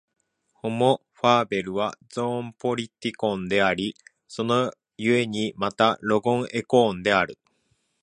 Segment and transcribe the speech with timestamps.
[0.53, 3.95] ホモ・ファーベルはゾーン・ポリティコンであり、
[4.27, 7.37] その故にまたロゴン・エコーンである。